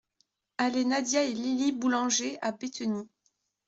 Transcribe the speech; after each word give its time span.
Allée 0.57 0.83
Nadia 0.83 1.23
et 1.23 1.31
Lili 1.31 1.71
Boulanger 1.73 2.39
à 2.41 2.51
Bétheny 2.53 3.07